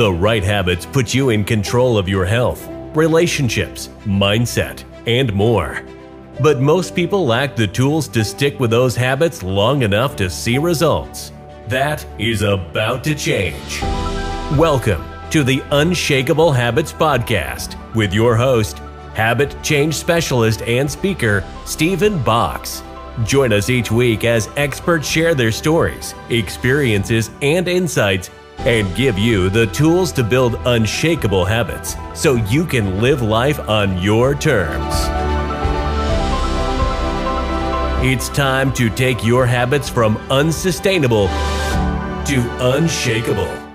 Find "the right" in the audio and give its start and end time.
0.00-0.42